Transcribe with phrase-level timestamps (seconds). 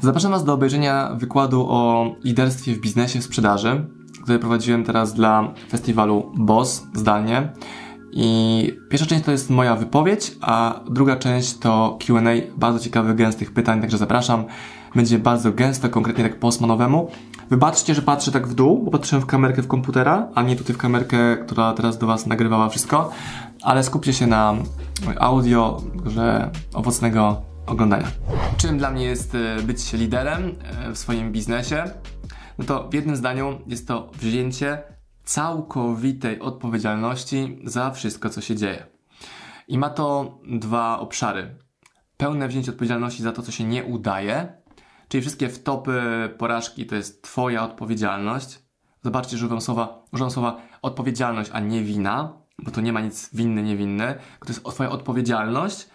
[0.00, 3.86] Zapraszam Was do obejrzenia wykładu o liderstwie w biznesie, w sprzedaży,
[4.22, 7.52] który prowadziłem teraz dla festiwalu BOSS zdalnie.
[8.12, 13.52] I pierwsza część to jest moja wypowiedź, a druga część to Q&A, bardzo ciekawych, gęstych
[13.52, 14.44] pytań, także zapraszam.
[14.94, 17.08] Będzie bardzo gęsto, konkretnie tak po osmanowemu.
[17.50, 20.74] Wybaczcie, że patrzę tak w dół, bo patrzyłem w kamerkę w komputera, a nie tutaj
[20.74, 23.10] w kamerkę, która teraz do Was nagrywała wszystko,
[23.62, 24.54] ale skupcie się na
[25.20, 28.06] audio, że owocnego oglądania.
[28.56, 31.84] Czym dla mnie jest e, być liderem e, w swoim biznesie?
[32.58, 34.82] No to w jednym zdaniu jest to wzięcie
[35.24, 38.86] całkowitej odpowiedzialności za wszystko, co się dzieje.
[39.68, 41.56] I ma to dwa obszary.
[42.16, 44.52] Pełne wzięcie odpowiedzialności za to, co się nie udaje,
[45.08, 46.00] czyli wszystkie wtopy,
[46.38, 48.58] porażki to jest Twoja odpowiedzialność.
[49.04, 53.34] Zobaczcie, że używam słowa, używam słowa odpowiedzialność, a nie wina, bo to nie ma nic
[53.34, 55.88] winny, niewinny, to jest Twoja odpowiedzialność.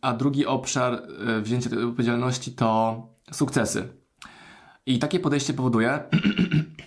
[0.00, 3.88] A drugi obszar e, wzięcia tej odpowiedzialności to sukcesy.
[4.86, 6.00] I takie podejście powoduje,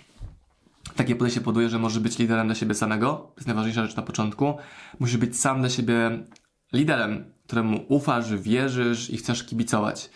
[0.96, 3.12] takie podejście powoduje, że możesz być liderem dla siebie samego.
[3.12, 4.54] To jest najważniejsza rzecz na początku.
[5.00, 6.24] Musisz być sam dla siebie
[6.72, 10.10] liderem, któremu ufasz, wierzysz i chcesz kibicować.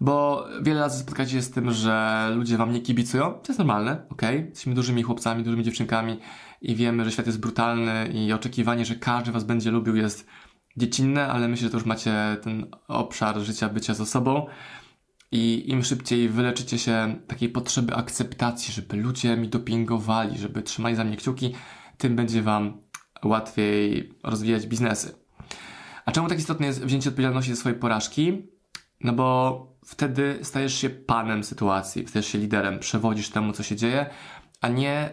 [0.00, 3.32] Bo wiele razy spotkacie się z tym, że ludzie wam nie kibicują.
[3.32, 4.22] To jest normalne, ok?
[4.22, 6.18] Jesteśmy dużymi chłopcami, dużymi dziewczynkami
[6.62, 10.26] i wiemy, że świat jest brutalny i oczekiwanie, że każdy was będzie lubił jest
[10.76, 14.46] dziecinne, ale myślę, że to już macie ten obszar życia bycia ze sobą.
[15.32, 21.04] I im szybciej wyleczycie się takiej potrzeby akceptacji, żeby ludzie mi dopingowali, żeby trzymali za
[21.04, 21.54] mnie kciuki,
[21.98, 22.80] tym będzie Wam
[23.24, 25.14] łatwiej rozwijać biznesy.
[26.04, 28.46] A czemu tak istotne jest wzięcie odpowiedzialności za swoje porażki?
[29.00, 34.06] No bo wtedy stajesz się panem sytuacji, stajesz się liderem, przewodzisz temu, co się dzieje,
[34.60, 35.12] a nie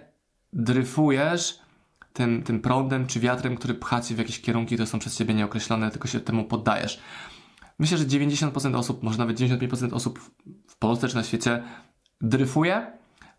[0.54, 1.60] dryfujesz
[2.16, 5.92] tym, tym prądem czy wiatrem, który pcha w jakieś kierunki, które są przez ciebie nieokreślone,
[5.92, 7.00] tylko się temu poddajesz.
[7.80, 10.20] Myślę, że 90% osób, może nawet 95% osób
[10.68, 11.64] w Polsce czy na świecie
[12.22, 12.92] dryfuje,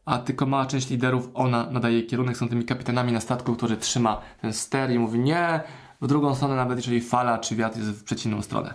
[0.04, 4.20] a tylko mała część liderów, ona nadaje kierunek, są tymi kapitanami na statku, który trzyma
[4.41, 5.60] ten ster i mówi nie,
[6.00, 8.75] w drugą stronę nawet jeżeli fala czy wiatr jest w przeciwną stronę.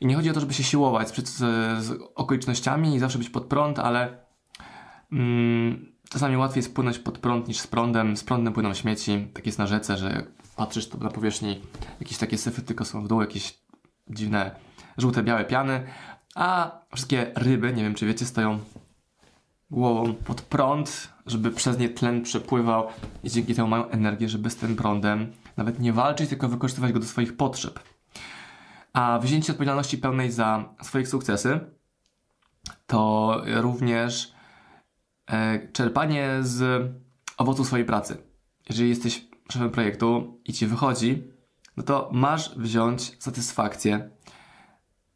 [0.00, 1.36] I nie chodzi o to, żeby się siłować z,
[1.84, 4.27] z, okolicznościami i zawsze być pod prąd, ale
[6.08, 8.16] czasami łatwiej jest płynąć pod prąd niż z prądem.
[8.16, 10.26] Z prądem płyną śmieci, tak jest na rzece, że
[10.56, 11.60] patrzysz na powierzchni,
[12.00, 13.58] jakieś takie syfy tylko są w dół, jakieś
[14.10, 14.50] dziwne
[14.98, 15.86] żółte, białe piany,
[16.34, 18.58] a wszystkie ryby, nie wiem czy wiecie, stoją
[19.70, 22.86] głową pod prąd, żeby przez nie tlen przepływał
[23.24, 26.98] i dzięki temu mają energię, żeby z tym prądem nawet nie walczyć, tylko wykorzystywać go
[26.98, 27.80] do swoich potrzeb.
[28.92, 31.60] A wzięcie odpowiedzialności pełnej za swoje sukcesy
[32.86, 34.32] to również
[35.72, 36.86] czerpanie z
[37.36, 38.16] owocu swojej pracy.
[38.68, 41.22] Jeżeli jesteś szefem projektu i ci wychodzi,
[41.76, 44.10] no to masz wziąć satysfakcję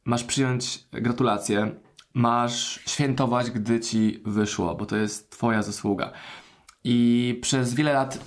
[0.05, 1.75] masz przyjąć gratulacje,
[2.15, 6.13] masz świętować, gdy ci wyszło, bo to jest twoja zasługa.
[6.85, 8.19] I przez wiele lat,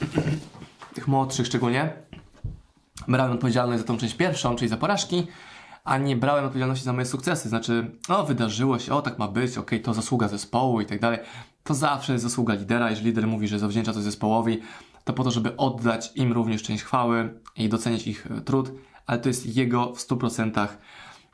[0.96, 1.94] tych młodszych szczególnie,
[3.08, 5.28] brałem odpowiedzialność za tą część pierwszą, czyli za porażki,
[5.84, 7.50] a nie brałem odpowiedzialności za moje sukcesy.
[7.50, 11.00] Znaczy, o, wydarzyło się, o, tak ma być, okej, okay, to zasługa zespołu i tak
[11.00, 11.20] dalej.
[11.66, 12.90] To zawsze jest zasługa lidera.
[12.90, 14.62] Jeżeli lider mówi, że zawdzięcza coś zespołowi,
[15.04, 18.72] to po to, żeby oddać im również część chwały i docenić ich trud,
[19.06, 20.68] ale to jest jego w 100%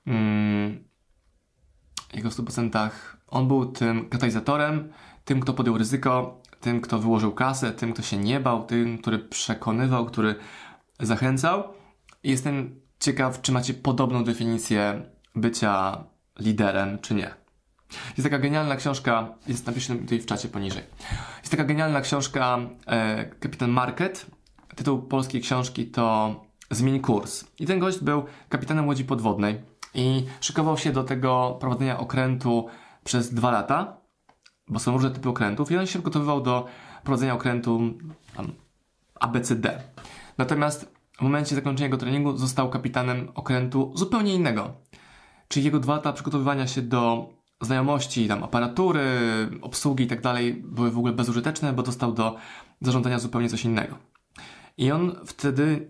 [0.08, 0.84] mm,
[2.14, 2.90] jego 100%
[3.28, 4.92] on był tym katalizatorem,
[5.26, 9.20] tym, kto podjął ryzyko, tym, kto wyłożył kasę, tym, kto się nie bał, tym, który
[9.20, 10.36] przekonywał, który
[11.00, 11.64] zachęcał.
[12.24, 15.02] Jestem ciekaw, czy macie podobną definicję
[15.36, 16.04] bycia
[16.40, 17.41] liderem, czy nie.
[18.18, 20.84] Jest taka genialna książka, jest napiszmy tutaj w czacie poniżej.
[21.40, 24.26] Jest taka genialna książka e, Kapitan Market.
[24.76, 26.36] Tytuł polskiej książki to
[26.72, 27.46] Zmień kurs.
[27.60, 29.62] I ten gość był kapitanem łodzi podwodnej
[29.94, 32.68] i szykował się do tego prowadzenia okrętu
[33.04, 33.98] przez dwa lata,
[34.68, 36.66] bo są różne typy okrętów i on się przygotowywał do
[37.04, 37.82] prowadzenia okrętu
[38.36, 38.52] tam,
[39.20, 39.84] ABCD.
[40.38, 44.74] Natomiast w momencie zakończenia jego treningu został kapitanem okrętu zupełnie innego.
[45.48, 47.30] Czyli jego dwa lata przygotowywania się do
[47.62, 49.02] znajomości, tam aparatury,
[49.62, 52.36] obsługi i tak dalej były w ogóle bezużyteczne, bo dostał do
[52.82, 53.98] zarządzania zupełnie coś innego.
[54.78, 55.90] I on wtedy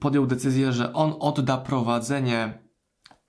[0.00, 2.58] podjął decyzję, że on odda prowadzenie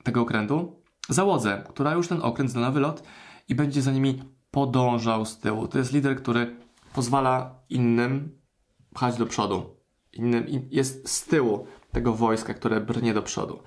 [0.03, 3.03] tego okrętu załodze, która już ten okręt zna na wylot
[3.50, 5.68] i będzie za nimi podążał z tyłu.
[5.68, 6.56] To jest lider, który
[6.94, 8.39] pozwala innym
[8.94, 9.77] pchać do przodu.
[10.13, 13.59] Innym, jest z tyłu tego wojska, które brnie do przodu.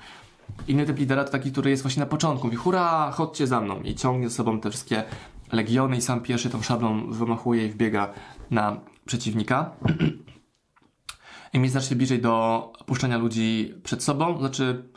[0.68, 2.46] Inny typ lidera to taki, który jest właśnie na początku.
[2.46, 3.82] Mówi, hurra, chodźcie za mną.
[3.82, 5.04] I ciągnie ze sobą te wszystkie
[5.52, 8.12] legiony i sam pierwszy tą szablą wymachuje i wbiega
[8.50, 9.70] na przeciwnika.
[11.52, 14.88] Im jest znacznie bliżej do puszczania ludzi przed sobą, znaczy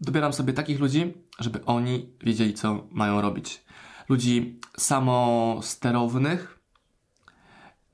[0.00, 3.64] dobieram sobie takich ludzi, żeby oni wiedzieli, co mają robić.
[4.08, 6.58] Ludzi samosterownych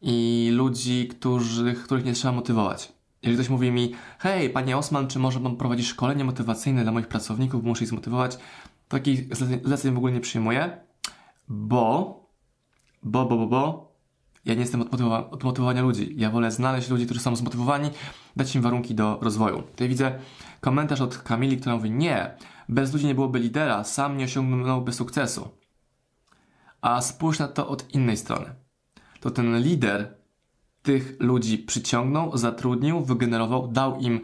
[0.02, 2.93] i ludzi, którzy, których nie trzeba motywować.
[3.24, 7.08] Jeżeli ktoś mówi mi, hej, panie Osman, czy może pan prowadzić szkolenie motywacyjne dla moich
[7.08, 8.38] pracowników, bo muszę ich zmotywować,
[8.88, 10.80] takich zleceń w ogóle nie przyjmuję,
[11.48, 12.20] bo,
[13.02, 13.94] bo, bo, bo, bo,
[14.44, 16.14] ja nie jestem od, motywowa- od motywowania ludzi.
[16.16, 17.90] Ja wolę znaleźć ludzi, którzy są zmotywowani,
[18.36, 19.62] dać im warunki do rozwoju.
[19.62, 20.18] Tutaj widzę
[20.60, 22.34] komentarz od Kamili, która mówi, nie,
[22.68, 25.48] bez ludzi nie byłoby lidera, sam nie osiągnąłby sukcesu.
[26.80, 28.54] A spójrz na to od innej strony.
[29.20, 30.23] To ten lider
[30.84, 34.20] tych ludzi przyciągnął, zatrudnił, wygenerował, dał im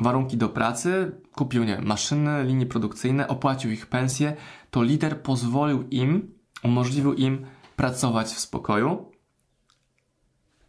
[0.00, 4.36] warunki do pracy, kupił, nie maszyny, linie produkcyjne, opłacił ich pensję,
[4.70, 9.12] to lider pozwolił im, umożliwił im pracować w spokoju.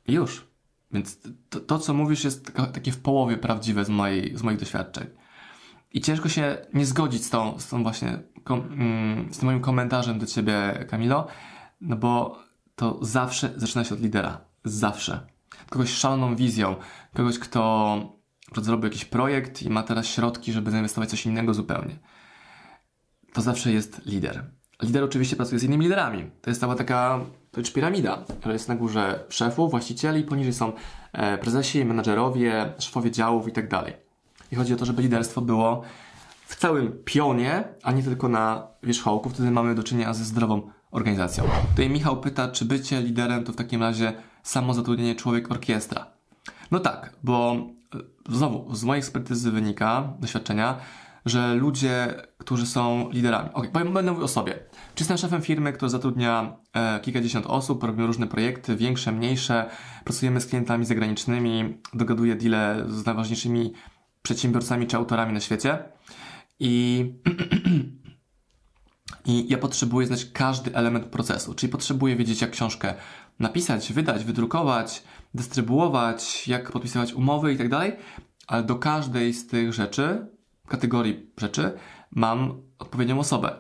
[0.08, 0.48] Już.
[0.92, 1.20] Więc
[1.50, 5.08] to, to co mówisz, jest takie w połowie prawdziwe z, mojej, z moich doświadczeń.
[5.94, 9.62] I ciężko się nie zgodzić z tą, z tą właśnie, kom, mm, z tym moim
[9.62, 11.28] komentarzem do ciebie, Kamilo,
[11.82, 12.40] no bo
[12.76, 14.42] to zawsze zaczyna się od lidera.
[14.64, 15.33] Zawsze.
[15.74, 16.76] Kogoś z szaloną wizją,
[17.14, 17.98] kogoś, kto
[18.62, 22.00] zrobił jakiś projekt i ma teraz środki, żeby zainwestować coś innego zupełnie.
[23.34, 24.44] To zawsze jest lider.
[24.82, 26.32] Lider oczywiście pracuje z innymi liderami.
[26.42, 27.20] To jest cała taka
[27.52, 30.74] to jest piramida, która jest na górze szefów, właścicieli, poniżej są
[31.14, 33.66] e, prezesi, menadżerowie, szefowie działów i tak.
[34.52, 35.82] I chodzi o to, żeby liderstwo było
[36.46, 39.30] w całym pionie, a nie tylko na wierzchołku.
[39.30, 41.44] Wtedy mamy do czynienia ze zdrową organizacją.
[41.70, 46.06] Tutaj Michał pyta, czy bycie liderem to w takim razie samo zatrudnienie człowiek orkiestra.
[46.72, 47.56] No tak, bo
[47.96, 50.78] e, znowu z mojej ekspertyzy wynika, doświadczenia,
[51.26, 53.50] że ludzie, którzy są liderami.
[53.54, 54.54] Ok, powiem, będę mówił o sobie.
[54.96, 59.70] Czy jestem szefem firmy, która zatrudnia e, kilkadziesiąt osób, robimy różne projekty, większe, mniejsze,
[60.04, 63.74] pracujemy z klientami zagranicznymi, dogaduję deale z najważniejszymi
[64.22, 65.78] przedsiębiorcami czy autorami na świecie
[66.60, 67.06] i
[69.26, 72.94] I ja potrzebuję znać każdy element procesu, czyli potrzebuję wiedzieć, jak książkę
[73.40, 75.04] napisać, wydać, wydrukować,
[75.34, 77.92] dystrybuować, jak podpisywać umowy i tak dalej,
[78.48, 80.28] ale do każdej z tych rzeczy,
[80.68, 81.72] kategorii rzeczy,
[82.12, 83.56] mam odpowiednią osobę.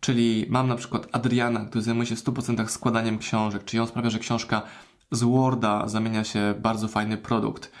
[0.00, 4.10] Czyli mam na przykład Adriana, który zajmuje się w 100% składaniem książek, czyli on sprawia,
[4.10, 4.62] że książka
[5.10, 7.72] z Worda zamienia się w bardzo fajny produkt.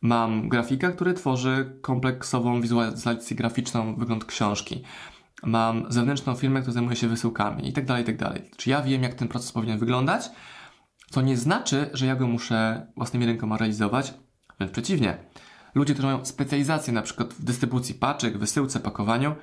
[0.00, 4.82] Mam grafika, który tworzy kompleksową wizualizację graficzną, wygląd książki
[5.42, 8.50] mam zewnętrzną firmę, która zajmuje się wysyłkami i tak dalej, i tak dalej.
[8.56, 10.30] Czy ja wiem, jak ten proces powinien wyglądać?
[11.10, 14.14] To nie znaczy, że ja go muszę własnymi rękoma realizować.
[14.58, 15.18] Wręcz przeciwnie.
[15.74, 19.34] Ludzie, którzy mają specjalizację na przykład w dystrybucji paczek, wysyłce, pakowaniu,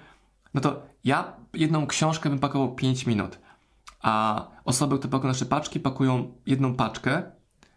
[0.54, 3.40] no to ja jedną książkę bym pakował 5 minut,
[4.02, 7.24] a osoby, które pakują nasze paczki, pakują jedną paczkę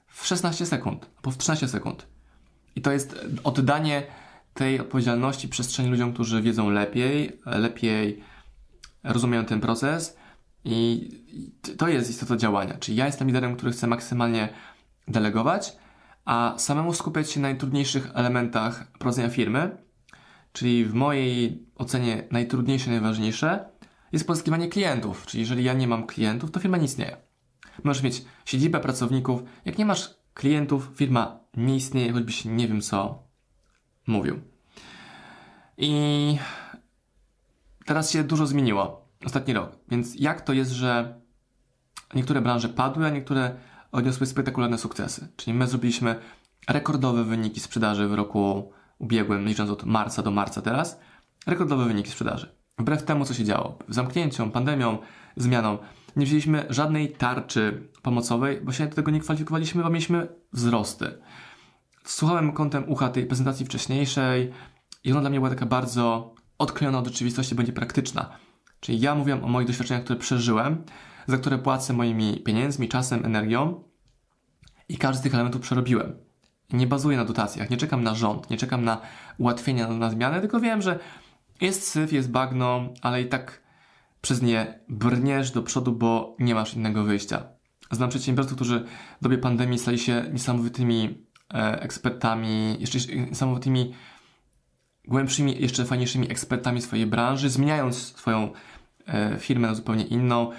[0.06, 2.06] w 16 sekund, albo w 13 sekund.
[2.76, 4.02] I to jest oddanie
[4.56, 8.24] tej odpowiedzialności przestrzeni ludziom, którzy wiedzą lepiej, lepiej
[9.04, 10.16] rozumieją ten proces
[10.64, 11.10] i
[11.78, 12.78] to jest istota działania.
[12.78, 14.48] Czyli ja jestem liderem, który chce maksymalnie
[15.08, 15.76] delegować,
[16.24, 19.76] a samemu skupiać się na najtrudniejszych elementach prowadzenia firmy,
[20.52, 23.68] czyli w mojej ocenie najtrudniejsze, najważniejsze
[24.12, 25.26] jest pozyskiwanie klientów.
[25.26, 27.16] Czyli jeżeli ja nie mam klientów, to firma nie istnieje.
[27.84, 29.42] Możesz mieć siedzibę pracowników.
[29.64, 33.25] Jak nie masz klientów, firma nie istnieje, choćbyś nie wiem co
[34.06, 34.40] mówił.
[35.78, 36.38] I
[37.84, 39.06] teraz się dużo zmieniło.
[39.26, 39.70] Ostatni rok.
[39.88, 41.20] Więc jak to jest, że
[42.14, 43.56] niektóre branże padły, a niektóre
[43.92, 45.28] odniosły spektakularne sukcesy?
[45.36, 46.20] Czyli my zrobiliśmy
[46.68, 51.00] rekordowe wyniki sprzedaży w roku ubiegłym, licząc od marca do marca teraz.
[51.46, 52.56] Rekordowe wyniki sprzedaży.
[52.78, 53.78] Wbrew temu, co się działo.
[53.88, 54.98] Zamknięciom, pandemią,
[55.36, 55.78] zmianą.
[56.16, 61.18] Nie wzięliśmy żadnej tarczy pomocowej, bo się do tego nie kwalifikowaliśmy, bo mieliśmy wzrosty
[62.06, 64.52] słuchałem kątem ucha tej prezentacji wcześniejszej
[65.04, 68.38] i ona dla mnie była taka bardzo odklejona od rzeczywistości, będzie praktyczna.
[68.80, 70.84] Czyli ja mówiłem o moich doświadczeniach, które przeżyłem,
[71.26, 73.84] za które płacę moimi pieniędzmi, czasem, energią
[74.88, 76.16] i każdy z tych elementów przerobiłem.
[76.72, 79.00] Nie bazuję na dotacjach, nie czekam na rząd, nie czekam na
[79.38, 80.98] ułatwienia, na zmianę, tylko wiem, że
[81.60, 83.62] jest syf, jest bagno, ale i tak
[84.20, 87.42] przez nie brniesz do przodu, bo nie masz innego wyjścia.
[87.90, 88.84] Znam przedsiębiorców, którzy
[89.20, 93.94] w dobie pandemii stali się niesamowitymi ekspertami, jeszcze niesamowitymi,
[95.08, 98.52] głębszymi, jeszcze fajniejszymi ekspertami swojej branży, zmieniając swoją
[99.06, 100.52] e, firmę na zupełnie inną.
[100.52, 100.56] E,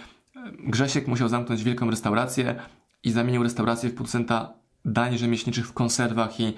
[0.59, 2.55] Grzesiek musiał zamknąć wielką restaurację
[3.03, 4.53] i zamienił restaurację w producenta
[4.85, 6.53] dań rzemieślniczych w konserwach i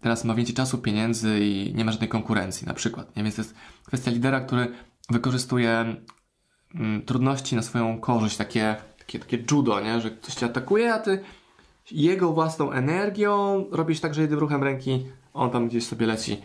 [0.00, 3.16] teraz ma więcej czasu, pieniędzy i nie ma żadnej konkurencji na przykład.
[3.16, 3.22] Nie?
[3.22, 3.54] Więc to jest
[3.86, 4.72] kwestia lidera, który
[5.10, 5.96] wykorzystuje
[6.74, 10.00] mm, trudności na swoją korzyść, takie, takie, takie judo, nie?
[10.00, 11.24] że ktoś cię atakuje, a ty
[11.92, 16.42] jego własną energią robisz tak, że jednym ruchem ręki on tam gdzieś sobie leci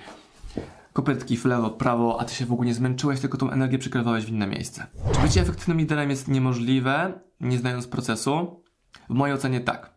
[0.95, 4.25] kopytki w lewo, prawo, a ty się w ogóle nie zmęczyłeś, tylko tą energię przykrywałeś
[4.25, 4.87] w inne miejsce.
[5.13, 8.63] Czy bycie efektywnym liderem jest niemożliwe, nie znając procesu?
[9.09, 9.93] W mojej ocenie tak.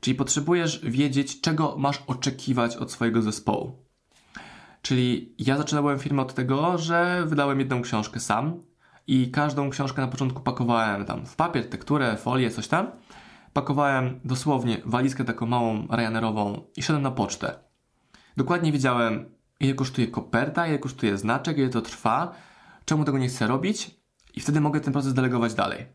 [0.00, 3.84] Czyli potrzebujesz wiedzieć, czego masz oczekiwać od swojego zespołu.
[4.82, 8.62] Czyli ja zaczynałem firmę od tego, że wydałem jedną książkę sam
[9.06, 12.90] i każdą książkę na początku pakowałem tam w papier, tekturę, folię, coś tam.
[13.54, 17.58] Pakowałem dosłownie walizkę taką małą Ryanerową i szedłem na pocztę.
[18.36, 22.34] Dokładnie wiedziałem, ile kosztuje koperta, ile kosztuje znaczek, ile to trwa,
[22.84, 23.90] czemu tego nie chcę robić
[24.34, 25.86] i wtedy mogę ten proces delegować dalej.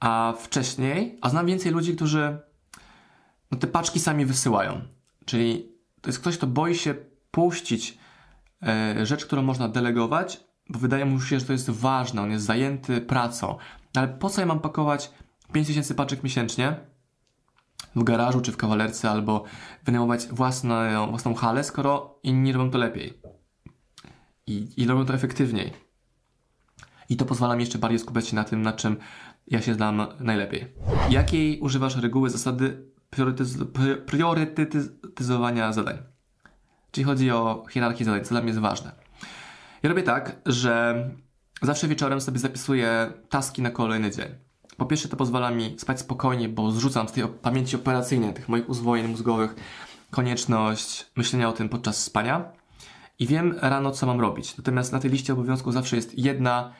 [0.00, 2.38] A wcześniej, a znam więcej ludzi, którzy
[3.50, 4.80] no, te paczki sami wysyłają.
[5.24, 6.94] Czyli to jest ktoś, kto boi się
[7.30, 7.98] puścić
[8.62, 12.44] e, rzecz, którą można delegować, bo wydaje mu się, że to jest ważne, on jest
[12.44, 13.56] zajęty pracą.
[13.94, 15.10] Ale po co ja mam pakować
[15.54, 16.76] 5000 paczek miesięcznie
[17.96, 19.44] w garażu czy w kawalerce, albo
[19.84, 20.74] wynajmować własną,
[21.08, 23.20] własną halę, skoro inni robią to lepiej
[24.46, 25.72] i, i robią to efektywniej.
[27.08, 28.96] I to pozwala mi jeszcze bardziej skupiać się na tym, na czym
[29.46, 30.66] ja się znam najlepiej.
[31.10, 33.58] Jakiej używasz reguły, zasady priorytetyz
[34.06, 35.98] priorytetyzowania zadań?
[36.90, 38.92] Czyli chodzi o hierarchię zadań, co dla mnie jest ważne.
[39.82, 41.04] Ja robię tak, że
[41.62, 44.43] zawsze wieczorem sobie zapisuję taski na kolejny dzień.
[44.76, 48.68] Po pierwsze, to pozwala mi spać spokojnie, bo zrzucam z tej pamięci operacyjnej, tych moich
[48.68, 49.54] uzwojeń mózgowych,
[50.10, 52.44] konieczność myślenia o tym podczas spania
[53.18, 54.56] i wiem rano, co mam robić.
[54.56, 56.72] Natomiast na tej liście obowiązków zawsze jest jedna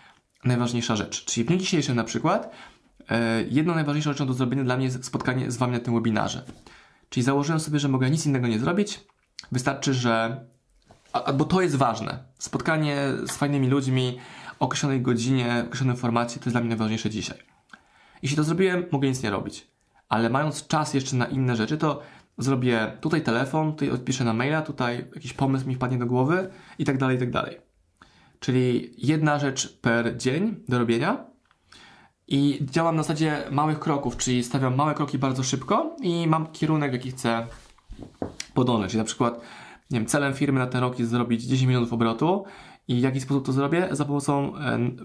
[0.44, 1.24] najważniejsza rzecz.
[1.24, 2.54] Czyli w dniu dzisiejszym na przykład
[3.08, 6.44] e, jedną najważniejszą rzeczą do zrobienia dla mnie jest spotkanie z Wami na tym webinarze.
[7.08, 9.00] Czyli założyłem sobie, że mogę nic innego nie zrobić.
[9.52, 10.44] Wystarczy, że...
[11.12, 12.24] A, bo to jest ważne.
[12.38, 12.96] Spotkanie
[13.26, 14.18] z fajnymi ludźmi
[14.60, 17.53] o określonej godzinie, określonym formacie to jest dla mnie najważniejsze dzisiaj.
[18.25, 19.69] Jeśli to zrobiłem, mogę nic nie robić.
[20.09, 22.00] Ale mając czas jeszcze na inne rzeczy, to
[22.38, 26.85] zrobię tutaj telefon, tutaj odpiszę na maila, tutaj jakiś pomysł mi wpadnie do głowy i
[26.85, 27.59] tak dalej, i tak dalej.
[28.40, 31.25] Czyli jedna rzecz per dzień do robienia
[32.28, 36.93] i działam na zasadzie małych kroków, czyli stawiam małe kroki bardzo szybko i mam kierunek,
[36.93, 37.47] jaki chcę
[38.54, 38.90] podążać.
[38.90, 39.40] Czyli na przykład,
[39.90, 42.45] nie wiem, celem firmy na ten rok jest zrobić 10 milionów obrotu
[42.88, 43.88] i w jaki sposób to zrobię?
[43.90, 44.52] Za pomocą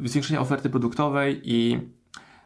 [0.04, 1.80] zwiększenia oferty produktowej i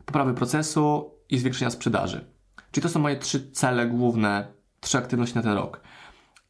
[0.06, 2.26] poprawy procesu i zwiększenia sprzedaży.
[2.72, 4.48] Czyli to są moje trzy cele główne,
[4.80, 5.82] trzy aktywności na ten rok.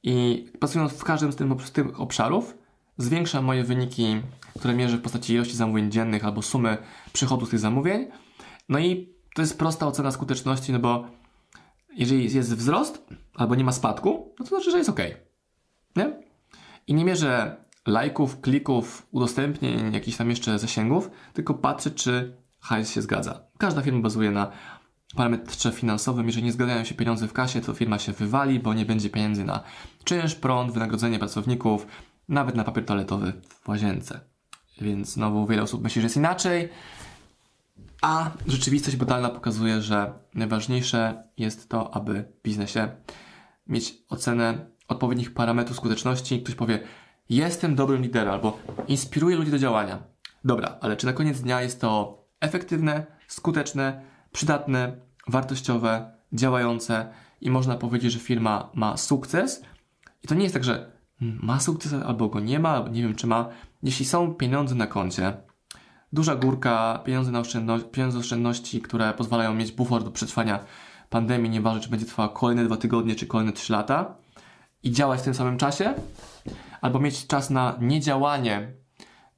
[0.04, 1.36] I pracując w każdym z
[1.72, 2.58] tych, obszarów,
[2.98, 4.22] zwiększam moje wyniki,
[4.60, 6.78] które mierzę w postaci ilości zamówień dziennych albo sumy
[7.14, 8.08] przychodów z tych zamówień.
[8.70, 11.08] No i to jest prosta ocena skuteczności, no bo
[11.96, 13.04] jeżeli jest wzrost
[13.36, 15.00] albo nie ma spadku, no to znaczy, że jest ok.
[15.96, 16.24] Nie?
[16.88, 17.56] I nie mierzę
[17.88, 23.42] lajków, klików, udostępnień, jakichś tam jeszcze zasięgów, tylko patrzę, czy hajs się zgadza.
[23.58, 24.52] Każda firma bazuje na
[25.16, 26.26] parametrze finansowym.
[26.26, 29.44] Jeżeli nie zgadzają się pieniądze w kasie, to firma się wywali, bo nie będzie pieniędzy
[29.44, 29.64] na
[30.04, 31.88] czynsz, prąd, wynagrodzenie pracowników,
[32.30, 34.20] nawet na papier toaletowy w łazience.
[34.82, 36.70] Więc znowu wiele osób myśli, że jest inaczej,
[38.02, 42.90] a rzeczywistość badalna pokazuje, że najważniejsze jest to, aby w biznesie
[43.68, 46.44] mieć ocenę odpowiednich parametrów skuteczności.
[46.44, 46.80] Ktoś powie,
[47.30, 50.04] jestem dobrym liderem albo inspiruję ludzi do działania.
[50.46, 54.96] Dobra, ale czy na koniec dnia jest to efektywne, skuteczne, przydatne,
[55.28, 57.10] wartościowe, działające
[57.42, 59.64] i można powiedzieć, że firma ma sukces?
[60.24, 63.16] I to nie jest tak, że ma sukces albo go nie ma, albo nie wiem
[63.16, 63.50] czy ma.
[63.84, 65.34] Jeśli są pieniądze na koncie,
[66.14, 70.60] duża górka, pieniądze na oszczędności, pieniądze oszczędności, które pozwalają mieć bufor do przetrwania
[71.10, 74.16] pandemii, nieważne czy będzie trwała kolejne dwa tygodnie, czy kolejne trzy lata
[74.84, 75.94] i działać w tym samym czasie,
[76.82, 78.74] albo mieć czas na niedziałanie,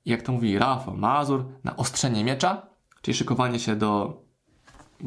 [0.06, 2.75] jak to mówi Rafał Mazur, na ostrzenie miecza,
[3.06, 4.22] czyli szykowanie się do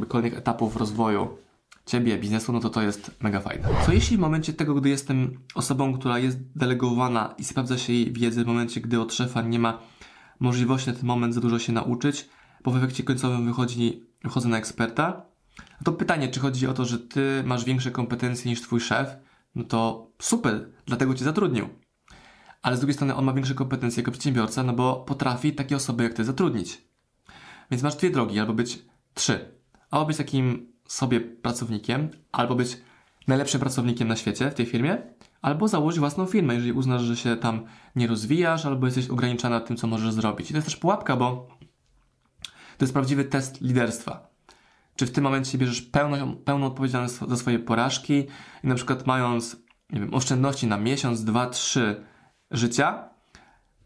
[0.08, 1.38] kolejnych etapów rozwoju
[1.86, 3.68] ciebie, biznesu, no to to jest mega fajne.
[3.86, 8.12] Co jeśli w momencie tego, gdy jestem osobą, która jest delegowana i sprawdza się jej
[8.12, 9.78] wiedzę, w momencie, gdy od szefa nie ma
[10.40, 12.28] możliwości na ten moment za dużo się nauczyć,
[12.64, 15.22] bo w efekcie końcowym wychodzi, wychodzę na eksperta,
[15.58, 19.16] no to pytanie, czy chodzi o to, że ty masz większe kompetencje niż twój szef,
[19.54, 21.68] no to super, dlatego cię zatrudnił.
[22.62, 26.04] Ale z drugiej strony on ma większe kompetencje jako przedsiębiorca, no bo potrafi takie osoby
[26.04, 26.87] jak ty zatrudnić.
[27.70, 28.78] Więc masz dwie drogi, albo być
[29.14, 29.52] trzy.
[29.90, 32.76] Albo być takim sobie pracownikiem, albo być
[33.28, 34.98] najlepszym pracownikiem na świecie w tej firmie,
[35.42, 37.64] albo założyć własną firmę, jeżeli uznasz, że się tam
[37.96, 40.50] nie rozwijasz, albo jesteś ograniczona tym, co możesz zrobić.
[40.50, 41.48] I to jest też pułapka, bo
[42.78, 44.28] to jest prawdziwy test liderstwa.
[44.96, 48.26] Czy w tym momencie bierzesz pełną, pełną odpowiedzialność za swoje porażki
[48.64, 49.56] i na przykład mając,
[49.90, 52.04] nie wiem, oszczędności na miesiąc, dwa, trzy
[52.50, 53.08] życia,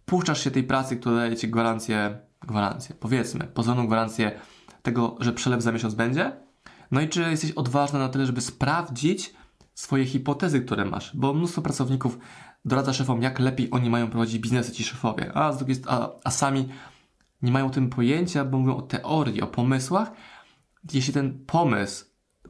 [0.04, 4.40] puszczasz się tej pracy, która daje ci gwarancję, gwarancję, powiedzmy, pozorną gwarancję
[4.82, 6.32] tego, że przelew za miesiąc będzie,
[6.90, 9.34] no i czy jesteś odważna na tyle, żeby sprawdzić
[9.74, 11.16] swoje hipotezy, które masz?
[11.16, 12.18] Bo mnóstwo pracowników
[12.64, 16.30] doradza szefom, jak lepiej oni mają prowadzić biznesy ci szefowie, a z drugiej a, a
[16.30, 16.68] sami
[17.42, 20.12] nie mają tym pojęcia, bo mówią o teorii, o pomysłach.
[20.92, 22.04] Jeśli ten pomysł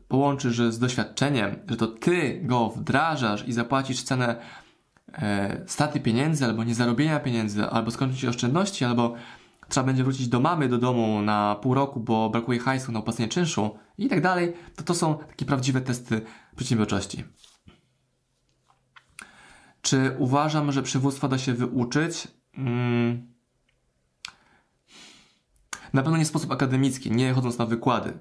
[0.08, 4.36] połączysz z doświadczeniem, że to ty go wdrażasz i zapłacisz cenę
[5.12, 9.14] e, straty pieniędzy, albo niezarobienia pieniędzy, albo skończyć oszczędności, albo
[9.72, 13.28] trzeba będzie wrócić do mamy, do domu na pół roku, bo brakuje hajsu na opłacenie
[13.28, 16.20] czynszu i tak dalej, to to są takie prawdziwe testy
[16.56, 17.24] przedsiębiorczości.
[19.82, 22.28] Czy uważam, że przywództwa da się wyuczyć?
[22.56, 23.32] Hmm.
[25.92, 28.18] Na pewno nie w sposób akademicki, nie chodząc na wykłady.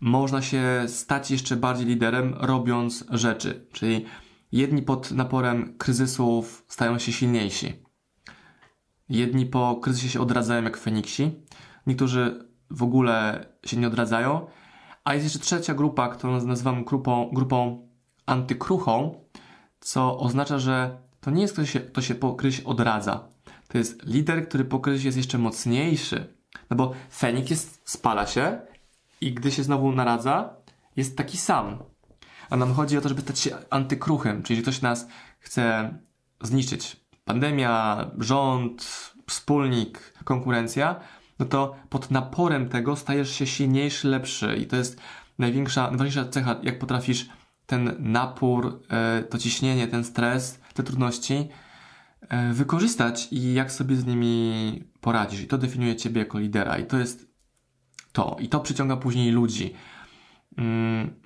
[0.00, 3.66] Można się stać jeszcze bardziej liderem, robiąc rzeczy.
[3.72, 4.04] Czyli
[4.52, 7.84] jedni pod naporem kryzysów stają się silniejsi.
[9.08, 11.32] Jedni po kryzysie się odradzają jak Feniksi.
[11.86, 14.46] Niektórzy w ogóle się nie odradzają.
[15.04, 17.88] A jest jeszcze trzecia grupa, którą nazywam grupą, grupą
[18.26, 19.24] antykruchą,
[19.80, 23.28] co oznacza, że to nie jest ktoś, kto się po kryzysie odradza.
[23.68, 26.34] To jest lider, który po kryzysie jest jeszcze mocniejszy.
[26.70, 28.60] No bo Feniks jest, spala się
[29.20, 30.56] i gdy się znowu naradza,
[30.96, 31.78] jest taki sam.
[32.50, 35.08] A nam chodzi o to, żeby stać się antykruchem, czyli ktoś nas
[35.38, 35.94] chce
[36.42, 37.03] zniszczyć.
[37.24, 41.00] Pandemia, rząd, wspólnik, konkurencja,
[41.38, 45.00] no to pod naporem tego stajesz się silniejszy, lepszy i to jest
[45.38, 47.28] największa, najważniejsza cecha, jak potrafisz
[47.66, 51.48] ten napór, e, to ciśnienie, ten stres, te trudności
[52.20, 55.40] e, wykorzystać i jak sobie z nimi poradzisz.
[55.40, 56.78] I to definiuje ciebie jako lidera.
[56.78, 57.28] I to jest
[58.12, 58.36] to.
[58.40, 59.74] I to przyciąga później ludzi.
[60.56, 61.20] Mm,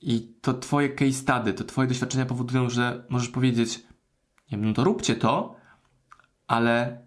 [0.00, 3.82] I to twoje case study, to twoje doświadczenia powodują, że możesz powiedzieć,
[4.52, 5.56] nie wiem, no to róbcie to,
[6.46, 6.98] ale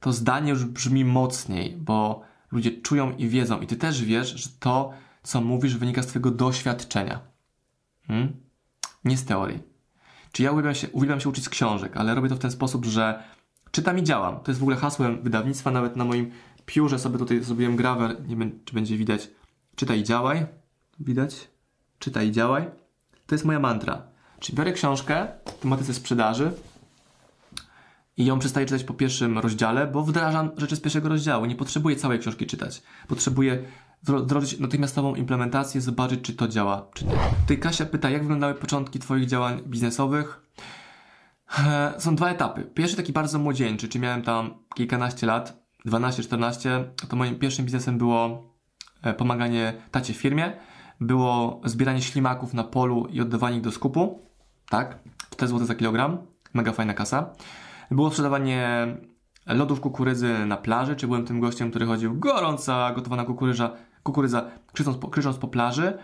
[0.00, 4.48] to zdanie już brzmi mocniej, bo ludzie czują i wiedzą, i ty też wiesz, że
[4.60, 4.92] to,
[5.22, 7.20] co mówisz, wynika z twojego doświadczenia.
[8.06, 8.36] Hmm?
[9.04, 9.62] Nie z teorii.
[10.32, 12.84] Czy ja uwielbiam się, uwielbiam się uczyć z książek, ale robię to w ten sposób,
[12.84, 13.22] że
[13.70, 14.40] czytam i działam.
[14.40, 16.30] To jest w ogóle hasłem wydawnictwa, nawet na moim
[16.66, 19.30] piórze sobie tutaj zrobiłem grawer, nie wiem, czy będzie widać.
[19.76, 20.46] Czytaj i działaj.
[21.00, 21.48] Widać?
[21.98, 22.70] Czytaj i działaj.
[23.26, 24.02] To jest moja mantra.
[24.40, 26.52] Czyli biorę książkę w tematyce sprzedaży
[28.20, 31.46] i ją przestaję czytać po pierwszym rozdziale, bo wdrażam rzeczy z pierwszego rozdziału.
[31.46, 32.82] Nie potrzebuję całej książki czytać.
[33.08, 33.62] Potrzebuję
[34.02, 37.56] wdrożyć natychmiastową implementację, zobaczyć, czy to działa, czy nie.
[37.56, 40.40] Kasia pyta, jak wyglądały początki Twoich działań biznesowych?
[41.98, 42.62] Są dwa etapy.
[42.74, 48.50] Pierwszy taki bardzo młodzieńczy, czy miałem tam kilkanaście lat, 12-14, to moim pierwszym biznesem było
[49.02, 50.52] e, pomaganie tacie w firmie.
[51.00, 54.26] Było zbieranie ślimaków na polu i oddawanie ich do skupu.
[54.68, 54.98] Tak,
[55.30, 56.18] 4 zł za kilogram.
[56.54, 57.30] Mega fajna kasa.
[57.90, 58.86] Było sprzedawanie
[59.46, 64.96] lodów kukurydzy na plaży, czy byłem tym gościem, który chodził gorąca, gotowana kukurydza, kukurydza krzycząc
[64.96, 65.98] po, krzycząc po plaży,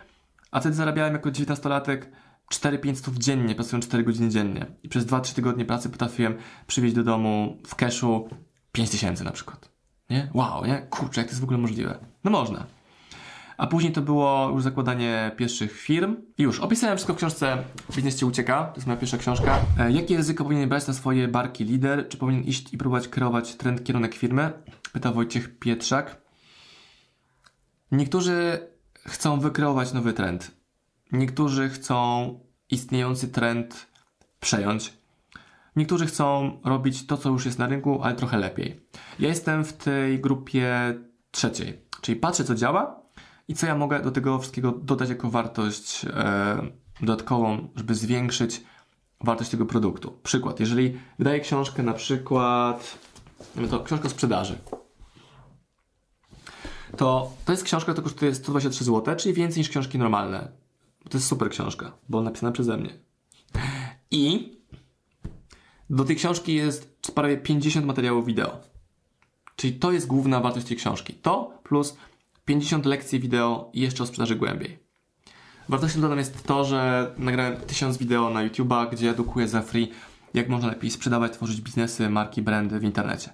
[0.50, 1.98] a wtedy zarabiałem jako 19-latek
[2.54, 4.66] 4-5 dziennie, pracując 4 godziny dziennie.
[4.82, 6.34] I przez 2-3 tygodnie pracy potrafiłem
[6.66, 8.28] przywieźć do domu w cashu
[8.72, 9.70] 5 tysięcy na przykład.
[10.10, 10.30] Nie?
[10.34, 10.86] Wow, nie?
[10.90, 11.98] Kurczę, jak to jest w ogóle możliwe?
[12.24, 12.66] No można.
[13.56, 16.16] A później to było już zakładanie pierwszych firm.
[16.38, 17.64] I już, opisałem wszystko w książce
[17.96, 18.64] Biznes Cię Ucieka.
[18.64, 19.60] To jest moja pierwsza książka.
[19.78, 22.08] E, jakie ryzyko powinien brać na swoje barki lider?
[22.08, 24.52] Czy powinien iść i próbować kreować trend, kierunek firmy?
[24.92, 26.22] Pyta Wojciech Pietrzak.
[27.92, 28.68] Niektórzy
[29.06, 30.50] chcą wykreować nowy trend.
[31.12, 32.40] Niektórzy chcą
[32.70, 33.86] istniejący trend
[34.40, 34.92] przejąć.
[35.76, 38.80] Niektórzy chcą robić to, co już jest na rynku, ale trochę lepiej.
[39.18, 40.94] Ja jestem w tej grupie
[41.30, 43.05] trzeciej, czyli patrzę, co działa
[43.48, 48.62] i co ja mogę do tego wszystkiego dodać jako wartość e, dodatkową, żeby zwiększyć
[49.20, 50.18] wartość tego produktu.
[50.22, 52.98] Przykład, jeżeli wydaję książkę na przykład,
[53.70, 54.58] to książka sprzedaży,
[56.96, 60.48] to to jest książka, która kosztuje 123 zł, czyli więcej niż książki normalne.
[61.08, 62.98] To jest super książka, bo napisana przeze mnie.
[64.10, 64.52] I
[65.90, 68.60] do tej książki jest prawie 50 materiałów wideo.
[69.56, 71.14] Czyli to jest główna wartość tej książki.
[71.14, 71.96] To plus
[72.46, 74.78] 50 lekcji wideo i jeszcze o sprzedaży głębiej.
[75.68, 79.88] Wartością dodaną jest to, że nagrałem 1000 wideo na YouTube'a, gdzie edukuję za free,
[80.34, 83.30] jak można lepiej sprzedawać, tworzyć biznesy, marki, brandy w internecie.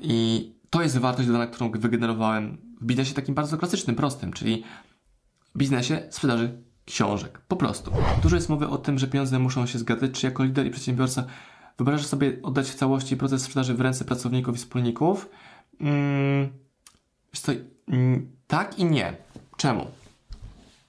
[0.00, 4.64] I to jest wartość dodana, którą wygenerowałem w biznesie takim bardzo klasycznym, prostym, czyli
[5.56, 7.40] biznesie sprzedaży książek.
[7.48, 7.92] Po prostu.
[8.22, 11.24] Dużo jest mowy o tym, że pieniądze muszą się zgadzać, czy jako lider i przedsiębiorca
[11.78, 15.28] wyobrażasz sobie oddać w całości proces sprzedaży w ręce pracowników i wspólników?
[15.78, 16.48] Hmm,
[17.32, 17.70] co, mm,
[18.46, 19.16] tak i nie.
[19.56, 19.86] Czemu?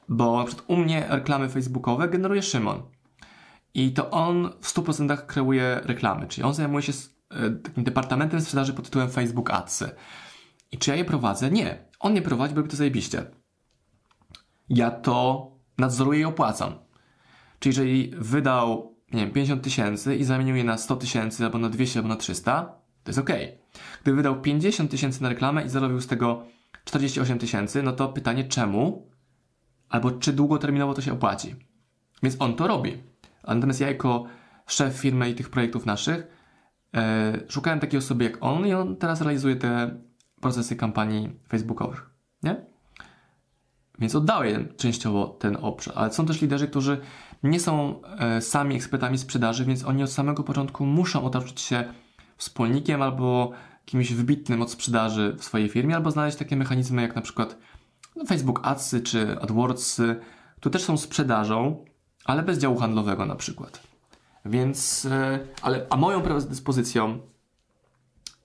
[0.09, 2.81] Bo na przykład u mnie reklamy facebookowe generuje Szymon.
[3.73, 6.93] I to on w 100% kreuje reklamy, czyli on zajmuje się
[7.29, 9.91] e, takim departamentem sprzedaży pod tytułem Facebook Adsy.
[10.71, 11.51] I czy ja je prowadzę?
[11.51, 11.85] Nie.
[11.99, 13.25] On nie prowadzi, bo robi to zajebiście.
[14.69, 16.73] Ja to nadzoruję i opłacam.
[17.59, 21.69] Czyli jeżeli wydał nie wiem, 50 tysięcy i zamienił je na 100 tysięcy, albo na
[21.69, 22.61] 200, albo na 300,
[23.03, 23.29] to jest ok.
[24.01, 26.43] Gdyby wydał 50 tysięcy na reklamę i zarobił z tego
[26.83, 29.09] 48 tysięcy, no to pytanie czemu,
[29.89, 31.55] albo czy długoterminowo to się opłaci.
[32.23, 33.03] Więc on to robi.
[33.47, 34.25] Natomiast ja jako
[34.67, 36.27] szef firmy i tych projektów naszych
[36.95, 40.01] e, szukałem takiej osoby jak on i on teraz realizuje te
[40.41, 42.09] procesy kampanii facebookowych,
[42.43, 42.65] nie?
[43.99, 47.01] Więc oddałem częściowo ten obszar, ale są też liderzy, którzy
[47.43, 51.93] nie są e, sami ekspertami sprzedaży, więc oni od samego początku muszą otoczyć się
[52.37, 53.51] wspólnikiem albo
[53.85, 57.57] kimś wybitnym od sprzedaży w swojej firmie, albo znaleźć takie mechanizmy jak na przykład
[58.15, 60.15] no, Facebook Adsy czy AdWordsy,
[60.55, 61.85] które też są sprzedażą,
[62.25, 63.83] ale bez działu handlowego na przykład.
[64.45, 67.19] Więc, e, ale, a moją predyspozycją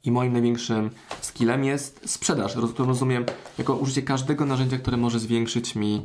[0.04, 3.24] i moim największym skillem jest sprzedaż, to rozumiem
[3.58, 6.02] jako użycie każdego narzędzia, które może zwiększyć mi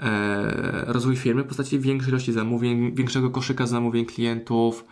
[0.00, 4.84] e, rozwój firmy w postaci większej ilości zamówień, większego koszyka zamówień klientów,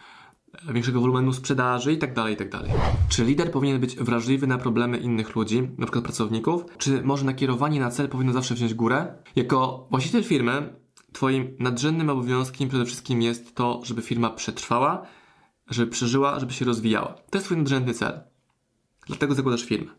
[0.72, 2.70] większego wolumenu sprzedaży i tak dalej, i tak dalej.
[3.08, 6.64] Czy lider powinien być wrażliwy na problemy innych ludzi, na przykład pracowników?
[6.78, 9.14] Czy może nakierowanie na cel powinno zawsze wziąć górę?
[9.36, 10.74] Jako właściciel firmy,
[11.12, 15.06] twoim nadrzędnym obowiązkiem przede wszystkim jest to, żeby firma przetrwała,
[15.70, 17.14] żeby przeżyła, żeby się rozwijała.
[17.30, 18.20] To jest twój nadrzędny cel.
[19.06, 19.90] Dlatego zakładasz firmę.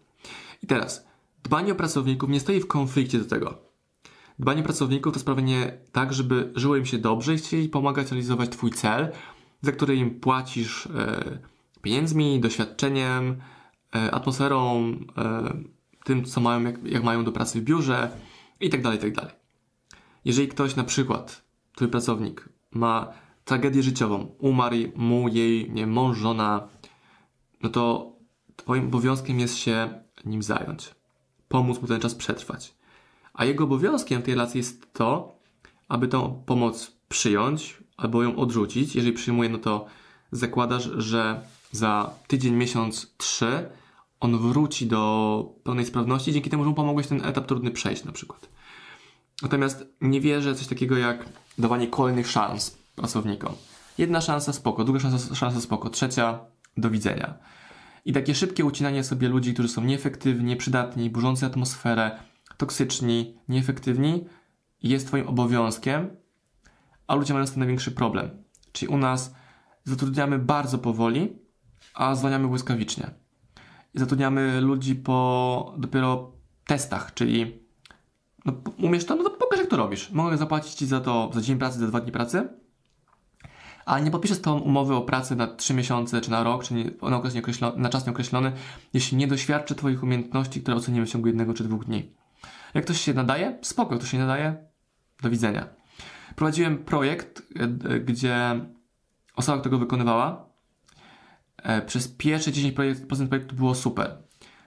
[0.64, 1.06] I teraz,
[1.44, 3.58] dbanie o pracowników nie stoi w konflikcie do tego.
[4.40, 8.50] Dbanie o pracowników to sprawienie tak, żeby żyło im się dobrze i chcieli pomagać realizować
[8.50, 9.12] twój cel,
[9.62, 11.40] za który im płacisz e,
[11.82, 13.42] pieniędzmi, doświadczeniem,
[13.96, 15.54] e, atmosferą, e,
[16.04, 18.12] tym, co mają, jak, jak mają do pracy w biurze
[18.60, 19.36] i tak dalej, i tak.
[20.26, 21.46] Jeżeli ktoś na przykład,
[21.76, 23.14] twój pracownik ma
[23.46, 26.68] tragedię życiową, umarł mu jej nie, mąż, żona,
[27.64, 28.16] no to
[28.56, 30.96] twoim obowiązkiem jest się nim zająć.
[31.48, 32.76] Pomóc mu ten czas przetrwać.
[33.34, 35.36] A jego obowiązkiem w tej relacji jest to,
[35.88, 38.96] aby tą pomoc przyjąć albo ją odrzucić.
[38.96, 39.86] Jeżeli przyjmuje, no to
[40.32, 43.70] zakładasz, że za tydzień, miesiąc, trzy
[44.20, 48.12] on wróci do pełnej sprawności dzięki temu, że mu pomogłeś ten etap trudny przejść na
[48.12, 48.50] przykład.
[49.42, 51.26] Natomiast nie wierzę coś takiego jak
[51.58, 53.54] dawanie kolejnych szans pracownikom.
[53.98, 56.40] Jedna szansa spoko, druga szansa, szansa spoko, trzecia
[56.78, 57.34] do widzenia.
[58.06, 62.20] I takie szybkie ucinanie sobie ludzi, którzy są nieefektywni, nieprzydatni, burzący atmosferę,
[62.58, 64.26] toksyczni, nieefektywni,
[64.84, 66.10] jest Twoim obowiązkiem,
[67.12, 68.30] a ludzie mają z tym największy problem.
[68.72, 69.36] Czyli u nas
[69.84, 71.40] zatrudniamy bardzo powoli,
[71.94, 73.12] a zwalniamy błyskawicznie.
[73.94, 76.32] I zatrudniamy ludzi po dopiero
[76.66, 77.60] testach, czyli
[78.46, 80.12] no, umiesz to, no to pokaż jak to robisz.
[80.12, 82.50] Mogę zapłacić Ci za to za dzień pracy, za dwa dni pracy,
[83.86, 87.18] a nie podpiszesz tą umowę o pracę na 3 miesiące, czy na rok, czy na,
[87.18, 87.36] okres
[87.76, 88.52] na czas nieokreślony,
[88.94, 92.16] jeśli nie doświadczy Twoich umiejętności, które ocenimy w ciągu jednego czy dwóch dni.
[92.74, 94.56] Jak ktoś się nadaje, spoko, ktoś się nie nadaje,
[95.22, 95.81] do widzenia.
[96.36, 98.66] Prowadziłem projekt, e, gdzie
[99.36, 100.50] osoba, która go wykonywała,
[101.58, 104.18] e, przez pierwsze 10% projektu było super.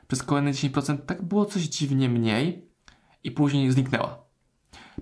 [0.09, 2.69] Przez kolejne 10% tak było coś dziwnie mniej
[3.25, 4.25] i później zniknęła.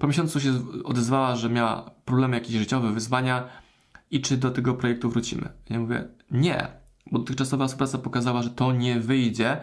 [0.00, 0.52] Po miesiącu się
[0.84, 3.48] odezwała, że miała problemy jakieś życiowe, wyzwania,
[4.12, 5.48] i czy do tego projektu wrócimy.
[5.70, 6.66] Ja mówię, nie,
[7.10, 9.56] bo dotychczasowa współpraca pokazała, że to nie wyjdzie.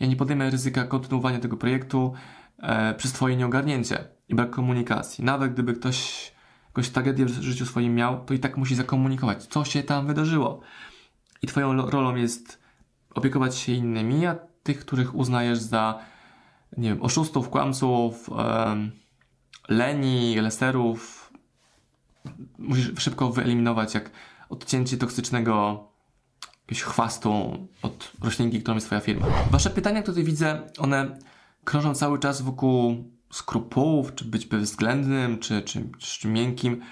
[0.00, 2.12] Ja nie podejmę ryzyka kontynuowania tego projektu
[2.58, 5.24] e, przez Twoje nieogarnięcie i brak komunikacji.
[5.24, 6.32] Nawet gdyby ktoś
[6.76, 10.60] jakąś tragedię w życiu swoim miał, to i tak musi zakomunikować, co się tam wydarzyło.
[11.42, 12.58] I Twoją rolą jest
[13.14, 15.98] opiekować się innymi, a tych, których uznajesz za,
[16.76, 18.76] nie wiem, oszustów, kłamców, e,
[19.68, 21.32] leni, lesterów,
[22.58, 24.10] musisz szybko wyeliminować, jak
[24.48, 25.84] odcięcie toksycznego
[26.60, 29.26] jakiegoś chwastu od roślinki, którą jest twoja firma.
[29.50, 31.18] Wasze pytania, które tutaj widzę, one
[31.64, 36.82] krążą cały czas wokół skrupułów, czy być bezwzględnym, czy, czy, czy miękkim.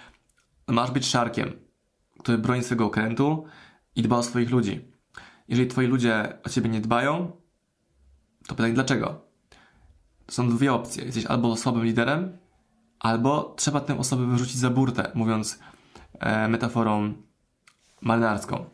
[0.68, 1.53] Masz być szarkiem,
[2.18, 3.44] który broni swojego okrętu
[3.97, 4.92] i dba o swoich ludzi.
[5.49, 7.33] Jeżeli twoi ludzie o ciebie nie dbają,
[8.47, 9.25] to pytanie dlaczego?
[10.31, 11.05] Są dwie opcje.
[11.05, 12.38] Jesteś albo słabym liderem,
[12.99, 15.59] albo trzeba tę osobę wyrzucić za burtę, mówiąc
[16.20, 17.14] e, metaforą
[18.01, 18.64] marynarską.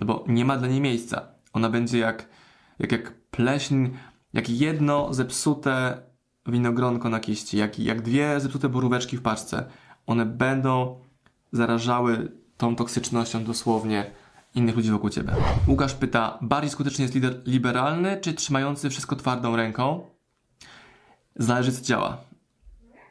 [0.00, 1.28] No bo nie ma dla niej miejsca.
[1.52, 2.28] Ona będzie jak,
[2.78, 3.86] jak, jak pleśń,
[4.32, 6.02] jak jedno zepsute
[6.46, 9.64] winogronko na kiści, jak, jak dwie zepsute boróweczki w paczce.
[10.06, 11.00] One będą
[11.52, 14.10] zarażały tą toksycznością dosłownie
[14.54, 15.32] innych ludzi wokół ciebie.
[15.68, 20.06] Łukasz pyta, bardziej skuteczny jest lider liberalny, czy trzymający wszystko twardą ręką?
[21.36, 22.18] Zależy co działa.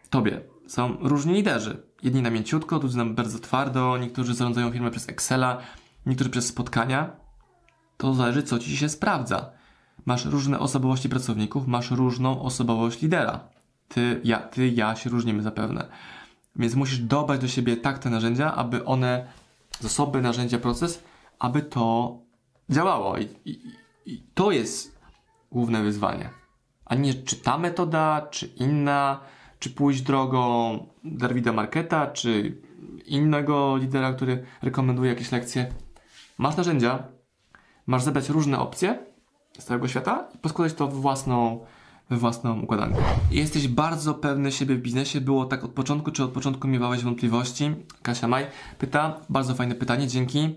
[0.10, 1.84] Tobie są różni liderzy.
[2.04, 5.58] Jedni na mięciutko, drudzy bardzo twardo, niektórzy zarządzają firmę przez Excela,
[6.06, 7.16] niektórzy przez spotkania.
[7.98, 9.61] To zależy, co ci się sprawdza.
[10.06, 13.40] Masz różne osobowości pracowników, masz różną osobowość lidera.
[13.88, 15.88] Ty, ja, ty, ja się różnimy zapewne.
[16.56, 19.26] Więc musisz dobrać do siebie tak te narzędzia, aby one
[19.80, 21.04] zasoby, narzędzia, proces,
[21.40, 22.18] aby to
[22.70, 23.18] działało.
[23.18, 23.62] I, i,
[24.06, 25.00] i to jest
[25.52, 26.30] główne wyzwanie.
[26.86, 29.20] A nie czy ta metoda, czy inna,
[29.60, 32.62] czy pójść drogą Davida Marketa, czy
[33.06, 35.74] innego lidera, który rekomenduje jakieś lekcje.
[36.38, 37.04] Masz narzędzia,
[37.88, 39.11] masz zebrać różne opcje
[39.60, 41.66] z całego świata i poskładać to w własną,
[42.10, 43.00] we własną układankę.
[43.32, 45.22] Jesteś bardzo pewny siebie w biznesie.
[45.22, 47.76] Było tak od początku, czy od początku miewałeś wątpliwości?
[48.02, 48.48] Kasia Maj
[48.80, 49.20] pyta.
[49.30, 50.56] Bardzo fajne pytanie, dzięki.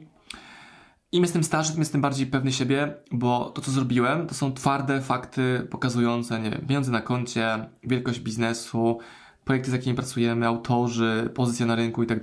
[1.13, 5.01] Im jestem starszy, tym jestem bardziej pewny siebie, bo to, co zrobiłem, to są twarde
[5.01, 8.99] fakty pokazujące, nie wiem, pieniądze na koncie, wielkość biznesu,
[9.45, 12.23] projekty, z jakimi pracujemy, autorzy, pozycja na rynku i tak.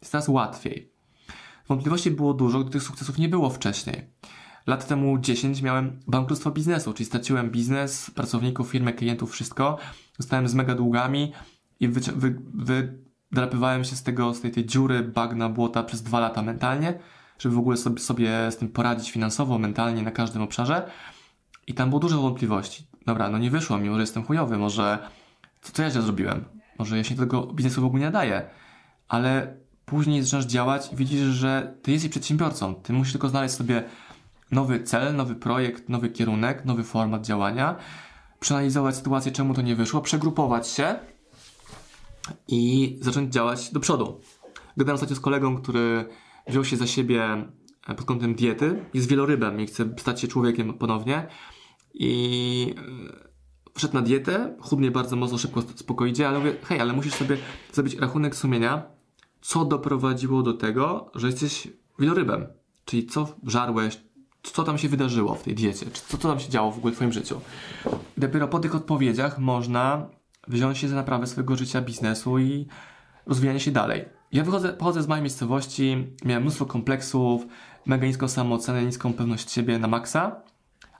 [0.00, 0.92] Jest teraz łatwiej.
[1.68, 4.06] Wątpliwości było dużo, gdy tych sukcesów nie było wcześniej.
[4.66, 9.78] Lat temu 10 miałem bankructwo biznesu, czyli straciłem biznes, pracowników, firmę, klientów, wszystko.
[10.18, 11.32] Zostałem z mega długami
[11.80, 16.42] i wydrapywałem wy, się z tego, z tej, tej dziury, bagna, błota przez dwa lata
[16.42, 16.98] mentalnie,
[17.38, 20.90] żeby w ogóle sobie, sobie z tym poradzić finansowo, mentalnie, na każdym obszarze.
[21.66, 22.86] I tam było dużo wątpliwości.
[23.06, 24.98] Dobra, no nie wyszło mi, może jestem chujowy, może
[25.62, 26.44] co, co ja źle zrobiłem?
[26.78, 28.42] Może ja się tego biznesu w ogóle nie nadaję.
[29.08, 32.74] Ale później zaczynasz działać i widzisz, że ty jesteś przedsiębiorcą.
[32.74, 33.84] Ty musisz tylko znaleźć sobie
[34.50, 37.76] nowy cel, nowy projekt, nowy kierunek, nowy format działania,
[38.40, 40.94] przeanalizować sytuację, czemu to nie wyszło, przegrupować się
[42.48, 44.20] i zacząć działać do przodu.
[44.76, 46.08] Gadałem ostatnio z kolegą, który
[46.46, 47.46] wziął się za siebie
[47.88, 51.26] e, pod kątem diety, jest wielorybem i chce stać się człowiekiem ponownie
[51.94, 53.30] i e,
[53.74, 57.36] wszedł na dietę, chudnie bardzo mocno, szybko, spokojnie, ale mówię, hej, ale musisz sobie
[57.72, 58.82] zrobić rachunek sumienia,
[59.40, 62.46] co doprowadziło do tego, że jesteś wielorybem.
[62.84, 64.00] Czyli co żarłeś,
[64.42, 66.92] co tam się wydarzyło w tej diecie, czy co, co tam się działo w ogóle
[66.92, 67.40] w Twoim życiu.
[68.16, 70.06] Dopiero po tych odpowiedziach można
[70.48, 72.66] wziąć się za naprawę swojego życia, biznesu i
[73.26, 74.04] rozwijanie się dalej.
[74.32, 77.46] Ja wychodzę, pochodzę z małej miejscowości, miałem mnóstwo kompleksów,
[77.86, 80.42] mega niską samoocenę, niską pewność siebie na maksa,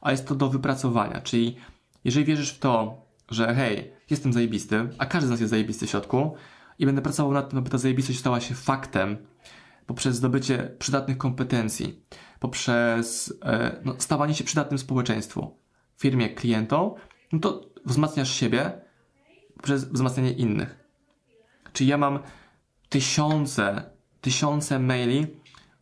[0.00, 1.56] a jest to do wypracowania, czyli
[2.04, 5.90] jeżeli wierzysz w to, że hej, jestem zajebisty, a każdy z nas jest zajebisty w
[5.90, 6.34] środku
[6.78, 9.16] i będę pracował nad tym, aby ta zajebistość stała się faktem
[9.86, 12.02] poprzez zdobycie przydatnych kompetencji,
[12.40, 15.56] poprzez e, no, stawanie się przydatnym społeczeństwu,
[15.96, 16.94] firmie, klientom,
[17.32, 18.72] no to wzmacniasz siebie
[19.56, 20.84] poprzez wzmacnianie innych.
[21.72, 22.18] Czyli ja mam
[22.88, 25.26] tysiące, tysiące maili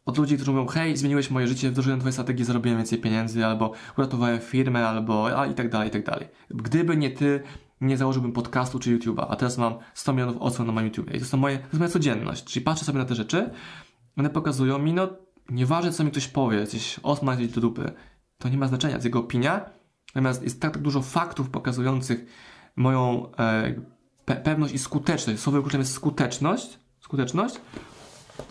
[0.05, 3.73] od ludzi, którzy mówią, hej, zmieniłeś moje życie, wdrożyłem twoje strategie, zarobiłem więcej pieniędzy, albo
[3.99, 6.29] uratowałem firmę, albo a i tak dalej, i tak dalej.
[6.51, 7.42] Gdyby nie ty,
[7.81, 11.14] nie założyłbym podcastu czy YouTube'a, a teraz mam 100 milionów odsłon na moim YouTube.
[11.14, 12.44] I to, są moje, to jest moja codzienność.
[12.44, 13.51] Czyli patrzę sobie na te rzeczy,
[14.16, 15.09] one pokazują mi, no,
[15.49, 17.93] nieważne co mi ktoś powie, coś osma gdzieś do dupy,
[18.39, 19.71] to nie ma znaczenia, jest jego opinia,
[20.15, 22.25] natomiast jest tak, tak dużo faktów pokazujących
[22.77, 23.75] moją e,
[24.25, 27.55] pe pewność i skuteczność, słowem kluczem jest skuteczność, skuteczność,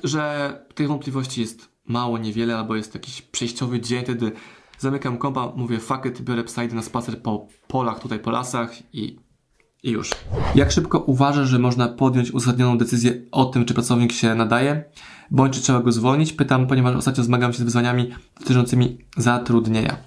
[0.04, 4.32] że tych wątpliwości jest mało, niewiele, albo jest jakiś przejściowy dzień, wtedy
[4.78, 8.96] zamykam kompa, mówię fuck it, biorę psa, idę na spacer po polach, tutaj po lasach
[8.96, 9.20] i,
[9.88, 10.12] i już.
[10.56, 14.84] Jak szybko uważasz, że można podjąć uzasadnioną decyzję o tym, czy pracownik się nadaje,
[15.32, 16.34] bądź czy trzeba go zwolnić?
[16.34, 19.98] Pytam, ponieważ ostatnio zmagam się z wyzwaniami dotyczącymi zatrudnienia.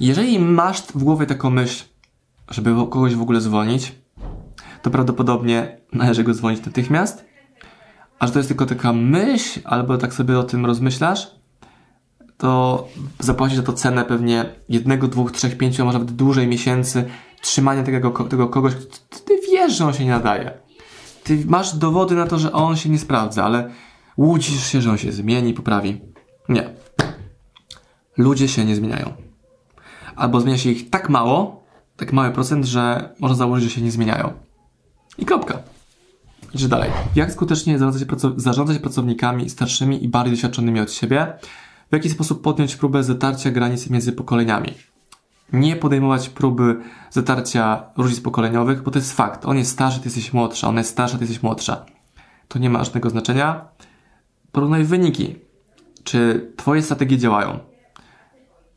[0.00, 1.84] Jeżeli masz w głowie taką myśl,
[2.50, 3.94] żeby kogoś w ogóle zwolnić,
[4.82, 7.24] to prawdopodobnie należy go zwolnić natychmiast.
[8.18, 11.30] A że to jest tylko taka myśl, albo tak sobie o tym rozmyślasz,
[12.38, 17.04] to zapłacisz za to cenę pewnie jednego, dwóch, trzech, pięciu, a może nawet dłużej miesięcy
[17.40, 18.72] trzymania tego, tego kogoś,
[19.24, 20.50] ty wiesz, że on się nie nadaje.
[21.24, 23.70] Ty masz dowody na to, że on się nie sprawdza, ale
[24.18, 26.00] łudzisz się, że on się zmieni, poprawi.
[26.48, 26.70] Nie.
[28.16, 29.12] Ludzie się nie zmieniają.
[30.16, 31.64] Albo zmienia się ich tak mało,
[31.96, 34.32] tak mały procent, że można założyć, że się nie zmieniają.
[35.18, 35.58] I kropka.
[36.54, 36.90] Idziesz dalej.
[37.14, 41.38] Jak skutecznie zarządzać, zarządzać pracownikami starszymi i bardziej doświadczonymi od siebie?
[41.90, 44.74] W jaki sposób podjąć próbę zatarcia granic między pokoleniami?
[45.52, 46.76] Nie podejmować próby
[47.10, 49.46] zatarcia różnic pokoleniowych, bo to jest fakt.
[49.46, 50.68] On jest starszy, ty jesteś młodsza.
[50.68, 51.86] Ona jest starsza, ty jesteś młodsza.
[52.48, 53.68] To nie ma żadnego znaczenia.
[54.52, 55.36] Porównaj wyniki.
[56.04, 57.58] Czy twoje strategie działają?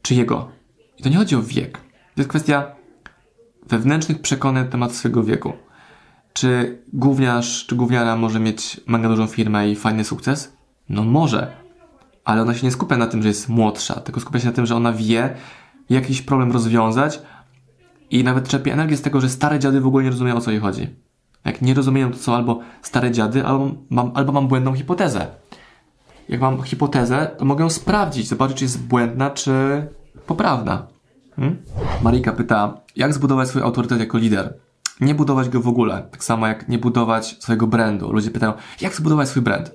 [0.01, 0.49] Czy jego?
[0.97, 1.77] I to nie chodzi o wiek.
[2.15, 2.75] To jest kwestia
[3.67, 5.53] wewnętrznych przekonań na temat swojego wieku.
[6.33, 10.53] Czy gówniarz, czy gówniara może mieć mega dużą firmę i fajny sukces?
[10.89, 11.60] No może,
[12.25, 14.65] ale ona się nie skupia na tym, że jest młodsza, tylko skupia się na tym,
[14.65, 15.35] że ona wie,
[15.89, 17.21] jakiś problem rozwiązać
[18.09, 20.51] i nawet czerpie energię z tego, że stare dziady w ogóle nie rozumieją, o co
[20.51, 20.87] jej chodzi.
[21.45, 25.27] Jak nie rozumieją, to są albo stare dziady, albo mam, albo mam błędną hipotezę.
[26.29, 29.51] Jak mam hipotezę, to mogę ją sprawdzić, zobaczyć, czy jest błędna, czy
[30.27, 30.87] poprawna.
[31.35, 31.57] Hmm?
[32.03, 34.53] Marika pyta, jak zbudować swój autorytet jako lider?
[35.01, 36.07] Nie budować go w ogóle.
[36.11, 38.11] Tak samo jak nie budować swojego brandu.
[38.11, 39.71] Ludzie pytają, jak zbudować swój brand?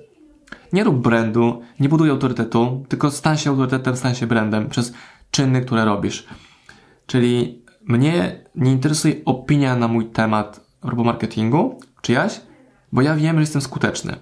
[0.73, 4.93] Nie rób brandu, nie buduj autorytetu, tylko stań się autorytetem, stań się brandem przez
[5.31, 6.27] czyny, które robisz.
[7.05, 12.41] Czyli mnie nie interesuje opinia na mój temat robomarketingu, czyjaś,
[12.91, 14.15] bo ja wiem, że jestem skuteczny.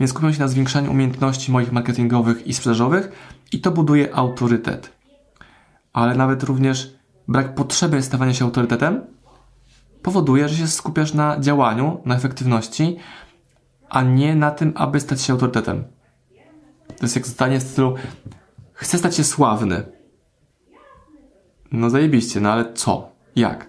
[0.00, 3.12] Więc skupiam się na zwiększaniu umiejętności moich marketingowych i sprzedażowych
[3.52, 4.92] i to buduje autorytet.
[5.92, 6.94] Ale nawet również
[7.28, 9.00] brak potrzeby stawania się autorytetem
[10.02, 12.96] powoduje, że się skupiasz na działaniu, na efektywności,
[13.92, 15.84] a nie na tym, aby stać się autorytetem.
[16.88, 17.94] To jest jak zdanie w stylu
[18.72, 19.82] chcę stać się sławny.
[21.72, 23.12] No zajebiście, no ale co?
[23.36, 23.68] Jak?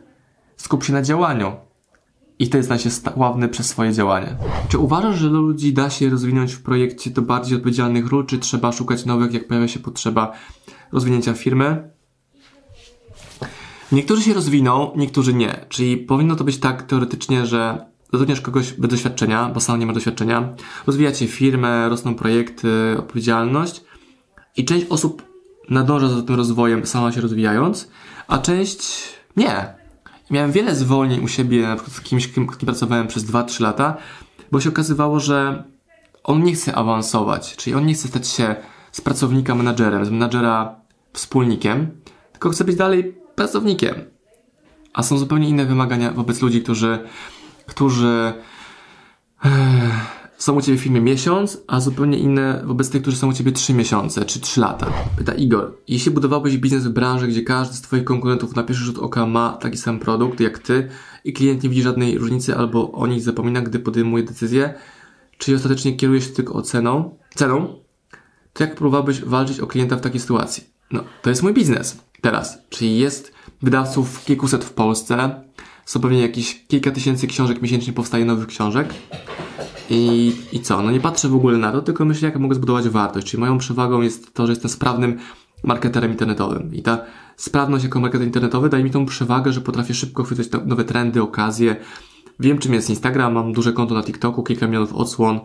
[0.58, 1.56] Skup się na działaniu.
[2.40, 4.36] I wtedy stanie się sławny przez swoje działanie.
[4.70, 8.72] Czy uważasz, że ludzi da się rozwinąć w projekcie do bardziej odpowiedzialnych ról, czy trzeba
[8.72, 10.32] szukać nowych, jak pojawia się potrzeba
[10.92, 11.90] rozwinięcia firmy?
[13.92, 15.66] Niektórzy się rozwiną, niektórzy nie.
[15.70, 19.94] Czyli powinno to być tak teoretycznie, że zatrudniasz kogoś bez doświadczenia, bo sam nie ma
[19.94, 20.50] doświadczenia,
[20.88, 23.84] rozwijacie firmę, rosną projekty, odpowiedzialność
[24.58, 25.24] i część osób
[25.70, 27.90] nadąża za tym rozwojem sama się rozwijając,
[28.28, 29.04] a część
[29.38, 29.74] nie.
[30.32, 33.98] Miałem wiele zwolnień u siebie, na przykład z kimś, kim, kim pracowałem przez 2-3 lata,
[34.52, 35.64] bo się okazywało, że
[36.24, 38.56] on nie chce awansować, czyli on nie chce stać się
[38.92, 40.76] z pracownika menadżerem, z menadżera
[41.14, 41.92] wspólnikiem,
[42.32, 43.96] tylko chce być dalej pracownikiem.
[44.94, 47.00] A są zupełnie inne wymagania wobec ludzi, którzy,
[47.66, 48.34] którzy
[49.46, 49.50] e,
[50.38, 53.52] są u Ciebie w firmie miesiąc, a zupełnie inne wobec tych, którzy są u Ciebie
[53.52, 54.94] 3 miesiące czy 3 lata.
[55.18, 58.98] Pyta Igor, jeśli budowałbyś biznes w branży, gdzie każdy z Twoich konkurentów na pierwszy rzut
[58.98, 60.90] oka ma taki sam produkt jak Ty
[61.24, 64.74] i klient nie widzi żadnej różnicy albo o nich zapomina, gdy podejmuje decyzję,
[65.38, 67.84] czy ostatecznie kieruje się tylko oceną, ceną,
[68.54, 70.64] to jak próbowałbyś walczyć o klienta w takiej sytuacji?
[70.92, 72.58] No, to jest mój biznes teraz.
[72.70, 75.44] Czyli jest wydawców kilkuset w Polsce,
[75.86, 78.94] są pewnie jakieś kilka tysięcy książek miesięcznie powstaje nowych książek.
[79.90, 80.82] I, I co?
[80.82, 83.28] No nie patrzę w ogóle na to, tylko myślę, jak mogę zbudować wartość.
[83.28, 85.18] Czyli moją przewagą jest to, że jestem sprawnym
[85.64, 86.76] marketerem internetowym.
[86.76, 87.02] I ta
[87.36, 91.76] sprawność jako marketer internetowy daje mi tą przewagę, że potrafię szybko chwytać nowe trendy, okazje.
[92.40, 95.40] Wiem, czym jest Instagram, mam duże konto na TikToku, kilka milionów odsłon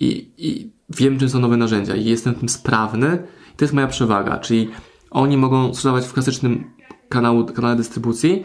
[0.00, 3.22] i, i wiem, czym są nowe narzędzia i jestem tym sprawny.
[3.54, 4.68] I to jest moja przewaga, czyli
[5.10, 6.70] oni mogą sprzedawać w klasycznym
[7.08, 8.44] kanału, kanale dystrybucji,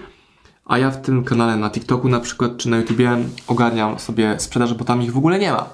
[0.65, 4.73] a ja w tym kanale na TikToku na przykład, czy na YouTubie ogarniam sobie sprzedaż,
[4.73, 5.69] bo tam ich w ogóle nie ma.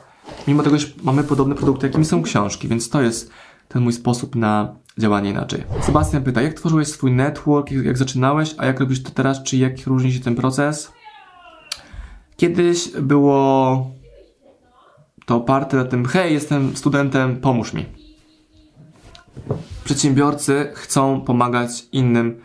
[0.47, 3.31] Mimo tego, że mamy podobne produkty, jakimi są książki, więc to jest
[3.67, 5.63] ten mój sposób na działanie inaczej.
[5.81, 9.57] Sebastian pyta, jak tworzyłeś swój network, jak, jak zaczynałeś, a jak robisz to teraz, czy
[9.57, 10.91] jak różni się ten proces?
[12.37, 13.91] Kiedyś było
[15.25, 17.85] to oparte na tym, hej, jestem studentem, pomóż mi.
[19.83, 22.41] Przedsiębiorcy chcą pomagać innym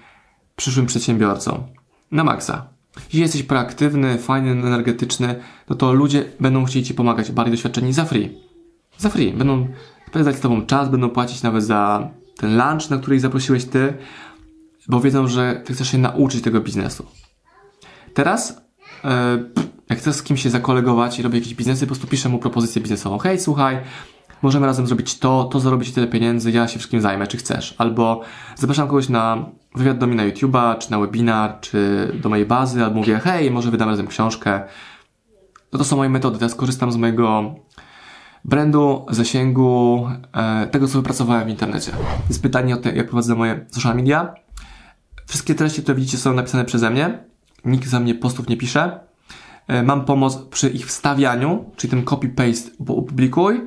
[0.57, 1.74] przyszłym przedsiębiorcom.
[2.15, 2.67] Na maksa.
[2.97, 5.35] Jeśli jesteś proaktywny, fajny, energetyczny,
[5.69, 8.39] no to ludzie będą chcieli Ci pomagać, bardziej doświadczeni za free.
[8.99, 9.33] Za free.
[9.33, 9.69] Będą
[10.09, 13.95] spędzać z Tobą czas, będą płacić nawet za ten lunch, na który ich zaprosiłeś Ty,
[14.89, 17.07] bo wiedzą, że Ty chcesz się nauczyć tego biznesu.
[18.15, 18.63] Teraz,
[19.05, 19.39] e,
[19.91, 22.83] jak chcesz z kimś się zakolegować i robię jakieś biznesy, po prostu piszę mu propozycję
[22.83, 23.19] biznesową.
[23.19, 23.79] Hej, słuchaj,
[24.43, 27.75] możemy razem zrobić to, to zarobić tyle pieniędzy, ja się wszystkim zajmę, czy chcesz.
[27.79, 28.21] Albo
[28.57, 32.85] zapraszam kogoś na wywiad do mnie na YouTube'a, czy na webinar, czy do mojej bazy,
[32.85, 34.63] albo mówię, hej, może wydam razem książkę.
[35.73, 36.39] No to są moje metody.
[36.39, 37.55] Teraz korzystam z mojego
[38.45, 41.93] brandu, zasięgu, e, tego, co wypracowałem w internecie.
[42.29, 44.35] Jest pytanie o to, jak prowadzę moje social media.
[45.27, 47.19] Wszystkie treści, które widzicie, są napisane przeze mnie.
[47.65, 49.01] Nikt za mnie postów nie pisze.
[49.69, 53.61] E, mam pomoc przy ich wstawianiu, czyli ten copy-paste opublikuj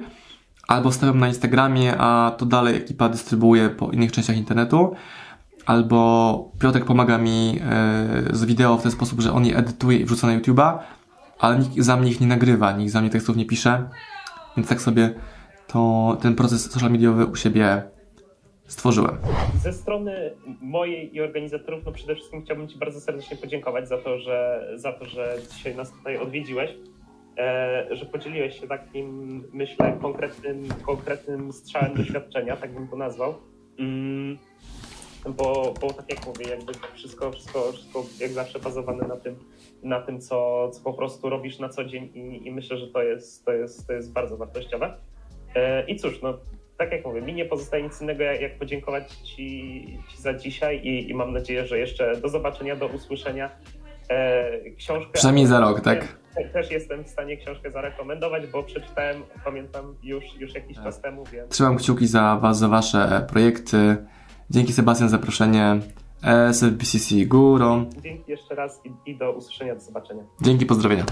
[0.67, 4.95] albo wstawiam na Instagramie, a to dalej ekipa dystrybuuje po innych częściach internetu,
[5.65, 10.05] albo Piotrek pomaga mi e, z wideo w ten sposób, że on je edytuje i
[10.05, 10.77] wrzuca na YouTube'a,
[11.39, 13.89] ale nikt za mnie ich nie nagrywa, nikt za mnie tekstów nie pisze,
[14.57, 15.13] więc tak sobie
[15.67, 17.83] to, ten proces social mediowy u siebie
[18.67, 19.17] stworzyłem.
[19.63, 24.19] Ze strony mojej i organizatorów, no przede wszystkim chciałbym Ci bardzo serdecznie podziękować za to,
[24.19, 26.71] że, za to, że dzisiaj nas tutaj odwiedziłeś.
[27.37, 33.33] E, że podzieliłeś się takim, myślę, konkretnym, konkretnym strzałem doświadczenia, tak bym to nazwał.
[33.79, 34.37] Mm,
[35.25, 39.35] bo, bo tak jak mówię, jakby wszystko, wszystko, wszystko jak zawsze bazowane na tym,
[39.83, 43.03] na tym co, co po prostu robisz na co dzień i, i myślę, że to
[43.03, 44.97] jest, to, jest, to jest bardzo wartościowe.
[45.55, 46.39] E, I cóż, no
[46.77, 50.79] tak jak mówię, mi nie pozostaje nic innego, jak, jak podziękować ci, ci, za dzisiaj
[50.83, 53.49] i, i mam nadzieję, że jeszcze do zobaczenia, do usłyszenia.
[54.09, 55.11] E, książkę.
[55.13, 56.17] Przynajmniej za rok, tak?
[56.53, 60.85] też jestem w stanie książkę zarekomendować, bo przeczytałem, pamiętam już, już jakiś tak.
[60.85, 61.51] czas temu, więc...
[61.51, 63.97] Trzymam kciuki za Was, za Wasze projekty.
[64.49, 65.79] Dzięki Sebastian za zaproszenie.
[66.51, 67.85] SFBCC górą.
[68.03, 70.23] Dzięki jeszcze raz i, i do usłyszenia, do zobaczenia.
[70.41, 71.05] Dzięki, pozdrowienia.